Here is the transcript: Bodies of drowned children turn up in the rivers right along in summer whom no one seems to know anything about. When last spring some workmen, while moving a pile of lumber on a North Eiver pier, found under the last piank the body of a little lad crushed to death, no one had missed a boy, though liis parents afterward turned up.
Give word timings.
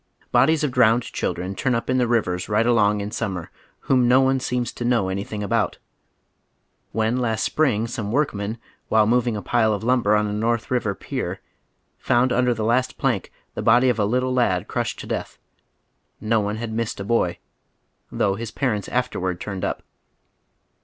Bodies 0.31 0.63
of 0.63 0.71
drowned 0.71 1.03
children 1.03 1.53
turn 1.53 1.75
up 1.75 1.87
in 1.87 1.99
the 1.99 2.07
rivers 2.07 2.49
right 2.49 2.65
along 2.65 3.01
in 3.01 3.11
summer 3.11 3.51
whom 3.81 4.07
no 4.07 4.19
one 4.19 4.39
seems 4.39 4.71
to 4.71 4.83
know 4.83 5.09
anything 5.09 5.43
about. 5.43 5.77
When 6.91 7.17
last 7.17 7.43
spring 7.43 7.85
some 7.85 8.11
workmen, 8.11 8.57
while 8.87 9.05
moving 9.05 9.37
a 9.37 9.43
pile 9.43 9.73
of 9.75 9.83
lumber 9.83 10.15
on 10.15 10.25
a 10.25 10.33
North 10.33 10.67
Eiver 10.69 10.99
pier, 10.99 11.39
found 11.99 12.33
under 12.33 12.51
the 12.55 12.65
last 12.65 12.97
piank 12.97 13.29
the 13.53 13.61
body 13.61 13.89
of 13.89 13.99
a 13.99 14.05
little 14.05 14.33
lad 14.33 14.67
crushed 14.67 14.97
to 15.01 15.05
death, 15.05 15.37
no 16.19 16.39
one 16.39 16.55
had 16.55 16.73
missed 16.73 16.99
a 16.99 17.03
boy, 17.03 17.37
though 18.11 18.33
liis 18.33 18.55
parents 18.55 18.89
afterward 18.89 19.39
turned 19.39 19.63
up. 19.63 19.83